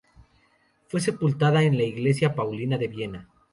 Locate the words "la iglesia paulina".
1.77-2.79